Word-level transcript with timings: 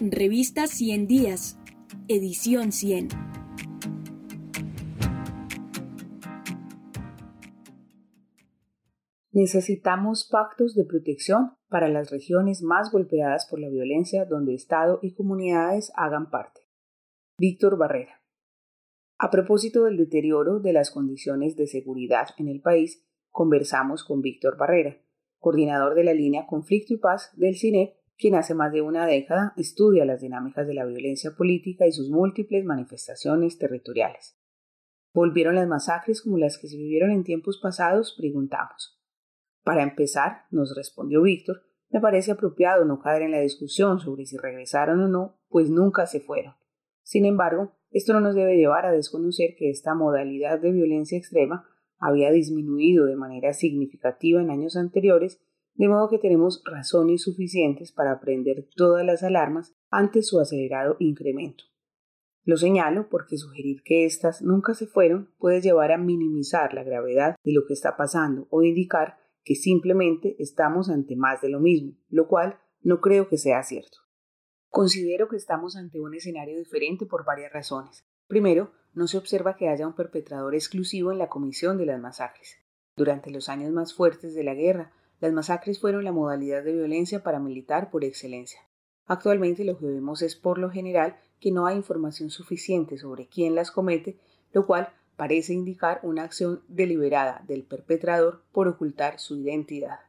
Revista 0.00 0.68
100 0.68 1.08
Días, 1.08 1.58
edición 2.06 2.70
100. 2.70 3.08
Necesitamos 9.32 10.28
pactos 10.30 10.76
de 10.76 10.84
protección 10.84 11.56
para 11.68 11.88
las 11.88 12.12
regiones 12.12 12.62
más 12.62 12.92
golpeadas 12.92 13.48
por 13.50 13.58
la 13.58 13.68
violencia 13.70 14.24
donde 14.24 14.54
Estado 14.54 15.00
y 15.02 15.14
comunidades 15.14 15.90
hagan 15.96 16.30
parte. 16.30 16.60
Víctor 17.36 17.76
Barrera. 17.76 18.22
A 19.18 19.30
propósito 19.30 19.82
del 19.82 19.96
deterioro 19.96 20.60
de 20.60 20.74
las 20.74 20.92
condiciones 20.92 21.56
de 21.56 21.66
seguridad 21.66 22.28
en 22.36 22.46
el 22.46 22.60
país, 22.60 23.04
conversamos 23.30 24.04
con 24.04 24.22
Víctor 24.22 24.56
Barrera, 24.56 24.96
coordinador 25.40 25.96
de 25.96 26.04
la 26.04 26.14
línea 26.14 26.46
Conflicto 26.46 26.94
y 26.94 26.98
Paz 26.98 27.32
del 27.34 27.56
CINEP, 27.56 27.97
quien 28.18 28.34
hace 28.34 28.54
más 28.54 28.72
de 28.72 28.82
una 28.82 29.06
década 29.06 29.54
estudia 29.56 30.04
las 30.04 30.20
dinámicas 30.20 30.66
de 30.66 30.74
la 30.74 30.84
violencia 30.84 31.36
política 31.36 31.86
y 31.86 31.92
sus 31.92 32.10
múltiples 32.10 32.64
manifestaciones 32.64 33.58
territoriales. 33.58 34.36
¿Volvieron 35.14 35.54
las 35.54 35.68
masacres 35.68 36.20
como 36.22 36.36
las 36.36 36.58
que 36.58 36.68
se 36.68 36.76
vivieron 36.76 37.10
en 37.10 37.24
tiempos 37.24 37.58
pasados? 37.62 38.14
Preguntamos. 38.18 39.00
Para 39.62 39.82
empezar, 39.82 40.42
nos 40.50 40.74
respondió 40.76 41.22
Víctor, 41.22 41.62
me 41.90 42.00
parece 42.00 42.32
apropiado 42.32 42.84
no 42.84 43.00
caer 43.00 43.22
en 43.22 43.30
la 43.30 43.40
discusión 43.40 44.00
sobre 44.00 44.26
si 44.26 44.36
regresaron 44.36 45.00
o 45.00 45.08
no, 45.08 45.40
pues 45.48 45.70
nunca 45.70 46.06
se 46.06 46.20
fueron. 46.20 46.54
Sin 47.02 47.24
embargo, 47.24 47.72
esto 47.90 48.12
no 48.12 48.20
nos 48.20 48.34
debe 48.34 48.56
llevar 48.56 48.84
a 48.84 48.92
desconocer 48.92 49.54
que 49.56 49.70
esta 49.70 49.94
modalidad 49.94 50.60
de 50.60 50.72
violencia 50.72 51.16
extrema 51.16 51.66
había 51.98 52.30
disminuido 52.30 53.06
de 53.06 53.16
manera 53.16 53.52
significativa 53.54 54.40
en 54.40 54.50
años 54.50 54.76
anteriores, 54.76 55.40
de 55.78 55.88
modo 55.88 56.10
que 56.10 56.18
tenemos 56.18 56.60
razones 56.64 57.22
suficientes 57.22 57.92
para 57.92 58.20
prender 58.20 58.68
todas 58.74 59.06
las 59.06 59.22
alarmas 59.22 59.76
ante 59.90 60.22
su 60.22 60.40
acelerado 60.40 60.96
incremento. 60.98 61.64
Lo 62.42 62.56
señalo 62.56 63.08
porque 63.08 63.38
sugerir 63.38 63.82
que 63.84 64.04
éstas 64.04 64.42
nunca 64.42 64.74
se 64.74 64.88
fueron 64.88 65.32
puede 65.38 65.60
llevar 65.60 65.92
a 65.92 65.98
minimizar 65.98 66.74
la 66.74 66.82
gravedad 66.82 67.36
de 67.44 67.52
lo 67.52 67.64
que 67.64 67.74
está 67.74 67.96
pasando 67.96 68.48
o 68.50 68.62
indicar 68.62 69.18
que 69.44 69.54
simplemente 69.54 70.34
estamos 70.40 70.90
ante 70.90 71.14
más 71.14 71.40
de 71.40 71.50
lo 71.50 71.60
mismo, 71.60 71.96
lo 72.08 72.26
cual 72.26 72.58
no 72.82 73.00
creo 73.00 73.28
que 73.28 73.38
sea 73.38 73.62
cierto. 73.62 73.98
Considero 74.70 75.28
que 75.28 75.36
estamos 75.36 75.76
ante 75.76 76.00
un 76.00 76.14
escenario 76.14 76.58
diferente 76.58 77.06
por 77.06 77.24
varias 77.24 77.52
razones. 77.52 78.04
Primero, 78.26 78.72
no 78.94 79.06
se 79.06 79.16
observa 79.16 79.54
que 79.54 79.68
haya 79.68 79.86
un 79.86 79.94
perpetrador 79.94 80.56
exclusivo 80.56 81.12
en 81.12 81.18
la 81.18 81.28
comisión 81.28 81.78
de 81.78 81.86
las 81.86 82.00
masacres. 82.00 82.56
Durante 82.96 83.30
los 83.30 83.48
años 83.48 83.70
más 83.70 83.94
fuertes 83.94 84.34
de 84.34 84.42
la 84.42 84.54
guerra, 84.54 84.92
las 85.20 85.32
masacres 85.32 85.80
fueron 85.80 86.04
la 86.04 86.12
modalidad 86.12 86.62
de 86.62 86.72
violencia 86.72 87.22
paramilitar 87.22 87.90
por 87.90 88.04
excelencia. 88.04 88.60
Actualmente 89.06 89.64
lo 89.64 89.78
que 89.78 89.86
vemos 89.86 90.22
es 90.22 90.36
por 90.36 90.58
lo 90.58 90.70
general 90.70 91.16
que 91.40 91.50
no 91.50 91.66
hay 91.66 91.76
información 91.76 92.30
suficiente 92.30 92.98
sobre 92.98 93.26
quién 93.26 93.54
las 93.54 93.70
comete, 93.70 94.18
lo 94.52 94.66
cual 94.66 94.92
parece 95.16 95.52
indicar 95.52 96.00
una 96.02 96.22
acción 96.22 96.62
deliberada 96.68 97.42
del 97.46 97.64
perpetrador 97.64 98.42
por 98.52 98.68
ocultar 98.68 99.18
su 99.18 99.36
identidad. 99.36 100.00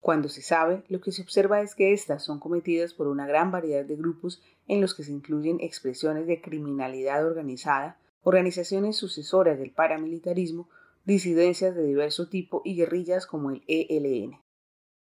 Cuando 0.00 0.28
se 0.28 0.42
sabe, 0.42 0.84
lo 0.88 1.00
que 1.00 1.10
se 1.10 1.22
observa 1.22 1.62
es 1.62 1.74
que 1.74 1.92
éstas 1.92 2.24
son 2.24 2.38
cometidas 2.38 2.94
por 2.94 3.08
una 3.08 3.26
gran 3.26 3.50
variedad 3.50 3.84
de 3.84 3.96
grupos 3.96 4.40
en 4.68 4.80
los 4.80 4.94
que 4.94 5.02
se 5.02 5.10
incluyen 5.10 5.58
expresiones 5.60 6.28
de 6.28 6.40
criminalidad 6.40 7.26
organizada, 7.26 7.98
organizaciones 8.22 8.96
sucesoras 8.96 9.58
del 9.58 9.72
paramilitarismo, 9.72 10.68
disidencias 11.06 11.74
de 11.76 11.84
diverso 11.84 12.28
tipo 12.28 12.62
y 12.64 12.74
guerrillas 12.74 13.26
como 13.26 13.50
el 13.50 13.62
ELN. 13.68 14.40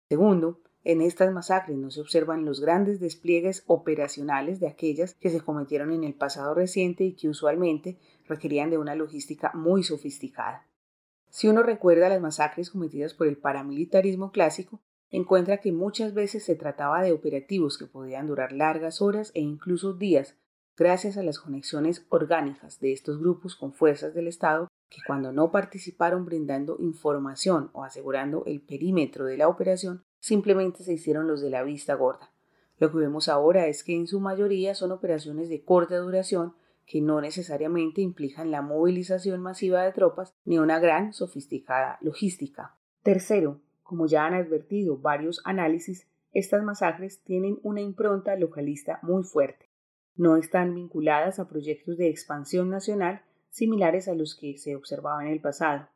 Segundo, 0.08 0.62
en 0.84 1.02
estas 1.02 1.34
masacres 1.34 1.78
no 1.78 1.90
se 1.90 2.00
observan 2.00 2.45
los 2.45 2.62
grandes 2.62 3.00
despliegues 3.00 3.64
operacionales 3.68 4.60
de 4.60 4.67
aquellas 4.67 5.16
que 5.16 5.30
se 5.30 5.42
cometieron 5.42 5.92
en 5.92 6.04
el 6.04 6.14
pasado 6.14 6.54
reciente 6.54 7.04
y 7.04 7.14
que 7.14 7.28
usualmente 7.28 7.98
requerían 8.28 8.70
de 8.70 8.78
una 8.78 8.95
logística 8.95 9.52
muy 9.55 9.83
sofisticada. 9.83 10.67
Si 11.30 11.48
uno 11.48 11.64
recuerda 11.64 12.08
las 12.08 12.22
masacres 12.22 12.70
cometidas 12.70 13.16
por 13.16 13.28
el 13.28 13.38
paramilitarismo 13.38 14.32
clásico, 14.32 14.82
encuentra 15.10 15.58
que 15.58 15.72
muchas 15.72 16.14
veces 16.14 16.44
se 16.44 16.55
trataba 16.55 17.02
de 17.02 17.11
operativos 17.11 17.80
que 17.80 17.88
podían 17.88 18.28
durar 18.28 18.52
largas 18.52 19.02
horas 19.02 19.32
e 19.33 19.42
incluso 19.42 19.94
días, 19.94 20.38
gracias 20.78 21.17
a 21.17 21.23
las 21.23 21.39
conexiones 21.39 22.05
orgánicas 22.10 22.80
de 22.80 22.94
estos 22.94 23.20
grupos 23.20 23.55
con 23.55 23.73
fuerzas 23.73 24.14
del 24.14 24.28
Estado 24.28 24.70
que 24.89 25.02
cuando 25.05 25.32
no 25.32 25.52
participaron 25.52 26.26
brindando 26.26 26.77
información 26.80 27.70
o 27.73 27.83
asegurando 27.83 28.44
el 28.45 28.61
perímetro 28.61 29.26
de 29.26 29.38
la 29.38 29.48
operación, 29.48 30.04
simplemente 30.20 30.83
se 30.83 30.94
hicieron 30.94 31.27
los 31.27 31.42
de 31.42 31.50
la 31.50 31.64
vista 31.64 31.94
gorda. 31.94 32.32
Lo 32.77 32.92
que 32.92 32.98
vemos 32.98 33.28
ahora 33.28 33.67
es 33.67 33.83
que 33.83 33.95
en 33.95 34.08
su 34.08 34.20
mayoría 34.20 34.73
son 34.73 34.92
operaciones 34.92 35.49
de 35.49 35.64
corta 35.64 35.98
duración 35.98 36.54
que 36.86 37.02
no 37.02 37.22
necesariamente 37.22 38.02
implican 38.02 38.49
la 38.49 38.64
movilización 38.64 39.42
masiva 39.42 39.83
de 39.83 39.92
tropas 39.92 40.33
ni 40.44 40.58
una 40.58 40.80
gran 40.80 41.14
sofisticada 41.14 41.99
logística. 42.02 42.76
Tercero, 43.04 43.61
como 43.83 44.08
ya 44.08 44.26
han 44.26 44.33
advertido 44.33 44.98
varios 44.98 45.42
análisis, 45.45 46.08
estas 46.32 46.64
masacres 46.64 47.22
tienen 47.23 47.60
una 47.61 47.82
impronta 47.82 48.36
localista 48.36 48.99
muy 49.04 49.23
fuerte. 49.23 49.70
No 50.16 50.36
están 50.36 50.73
vinculadas 50.73 51.39
a 51.39 51.48
proyectos 51.48 51.98
de 51.98 52.10
expansión 52.10 52.70
nacional 52.70 53.23
similares 53.49 54.08
a 54.08 54.15
los 54.15 54.36
que 54.36 54.58
se 54.58 54.76
observaban 54.76 55.27
en 55.27 55.33
el 55.33 55.42
pasado. 55.42 55.87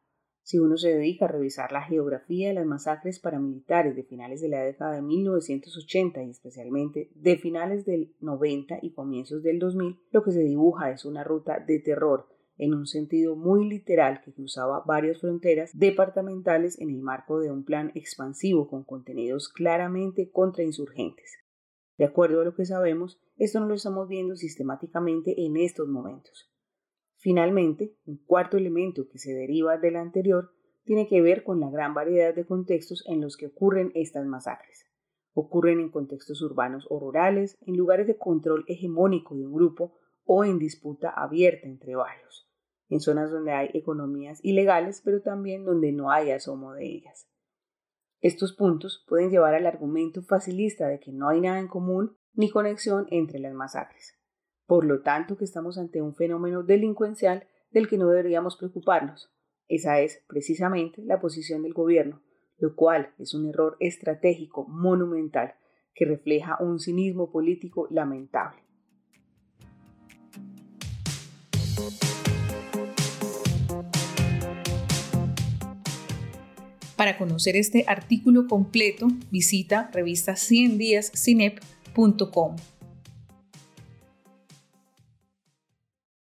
Si 0.45 0.59
uno 0.59 0.75
se 0.75 0.89
dedica 0.89 1.25
a 1.25 1.29
revisar 1.29 1.71
la 1.71 1.83
geografía 1.83 2.49
de 2.49 2.55
las 2.55 2.65
masacres 2.65 3.19
paramilitares 3.19 3.95
de 3.95 4.03
finales 4.03 4.41
de 4.41 4.49
la 4.49 4.61
década 4.61 4.95
de 4.95 5.01
1980 5.01 6.21
y 6.23 6.29
especialmente 6.31 7.09
de 7.15 7.37
finales 7.37 7.85
del 7.85 8.13
90 8.19 8.79
y 8.81 8.91
comienzos 8.91 9.41
del 9.41 9.59
2000, 9.59 9.99
lo 10.11 10.21
que 10.21 10.31
se 10.31 10.43
dibuja 10.43 10.91
es 10.91 11.05
una 11.05 11.23
ruta 11.23 11.59
de 11.65 11.79
terror 11.79 12.27
en 12.57 12.73
un 12.73 12.85
sentido 12.85 13.35
muy 13.35 13.67
literal 13.67 14.21
que 14.23 14.33
cruzaba 14.33 14.83
varias 14.85 15.21
fronteras 15.21 15.71
departamentales 15.73 16.79
en 16.79 16.89
el 16.89 17.01
marco 17.01 17.39
de 17.39 17.49
un 17.49 17.63
plan 17.63 17.91
expansivo 17.95 18.67
con 18.67 18.83
contenidos 18.83 19.49
claramente 19.49 20.29
contrainsurgentes. 20.29 21.37
De 21.97 22.05
acuerdo 22.05 22.41
a 22.41 22.45
lo 22.45 22.55
que 22.55 22.65
sabemos, 22.65 23.19
esto 23.37 23.59
no 23.59 23.67
lo 23.67 23.75
estamos 23.75 24.07
viendo 24.07 24.35
sistemáticamente 24.35 25.45
en 25.45 25.57
estos 25.57 25.87
momentos. 25.87 26.52
Finalmente, 27.23 27.95
un 28.05 28.17
cuarto 28.17 28.57
elemento 28.57 29.07
que 29.07 29.17
se 29.17 29.33
deriva 29.33 29.77
del 29.77 29.95
anterior 29.95 30.51
tiene 30.83 31.07
que 31.07 31.21
ver 31.21 31.45
con 31.45 31.61
la 31.61 31.69
gran 31.69 31.93
variedad 31.93 32.35
de 32.35 32.45
contextos 32.45 33.01
en 33.07 33.21
los 33.21 33.37
que 33.37 33.45
ocurren 33.45 33.93
estas 33.95 34.25
masacres. 34.25 34.91
Ocurren 35.31 35.79
en 35.79 35.89
contextos 35.89 36.41
urbanos 36.41 36.85
o 36.89 36.99
rurales, 36.99 37.57
en 37.61 37.77
lugares 37.77 38.07
de 38.07 38.17
control 38.17 38.65
hegemónico 38.67 39.35
de 39.35 39.45
un 39.45 39.53
grupo 39.53 39.97
o 40.25 40.43
en 40.43 40.59
disputa 40.59 41.11
abierta 41.11 41.65
entre 41.65 41.95
varios, 41.95 42.51
en 42.89 42.99
zonas 42.99 43.31
donde 43.31 43.53
hay 43.53 43.69
economías 43.73 44.43
ilegales, 44.43 45.01
pero 45.01 45.21
también 45.21 45.63
donde 45.63 45.93
no 45.93 46.11
hay 46.11 46.31
asomo 46.31 46.73
de 46.73 46.87
ellas. 46.87 47.29
Estos 48.19 48.51
puntos 48.51 49.05
pueden 49.07 49.29
llevar 49.29 49.55
al 49.55 49.65
argumento 49.65 50.23
facilista 50.23 50.89
de 50.89 50.99
que 50.99 51.13
no 51.13 51.29
hay 51.29 51.39
nada 51.39 51.59
en 51.59 51.69
común 51.69 52.17
ni 52.33 52.49
conexión 52.49 53.07
entre 53.11 53.39
las 53.39 53.53
masacres. 53.53 54.19
Por 54.65 54.85
lo 54.85 55.01
tanto, 55.01 55.37
que 55.37 55.43
estamos 55.43 55.77
ante 55.77 56.01
un 56.01 56.15
fenómeno 56.15 56.63
delincuencial 56.63 57.45
del 57.71 57.89
que 57.89 57.97
no 57.97 58.07
deberíamos 58.07 58.55
preocuparnos. 58.55 59.29
Esa 59.67 59.99
es 59.99 60.23
precisamente 60.27 61.01
la 61.03 61.19
posición 61.19 61.63
del 61.63 61.73
gobierno, 61.73 62.21
lo 62.57 62.75
cual 62.75 63.13
es 63.19 63.33
un 63.33 63.47
error 63.47 63.75
estratégico 63.79 64.65
monumental 64.67 65.55
que 65.93 66.05
refleja 66.05 66.57
un 66.61 66.79
cinismo 66.79 67.31
político 67.31 67.87
lamentable. 67.89 68.63
Para 76.95 77.17
conocer 77.17 77.57
este 77.57 77.83
artículo 77.87 78.47
completo, 78.47 79.07
visita 79.29 79.89
revista 79.91 80.37
100 80.37 80.77
días 80.77 81.11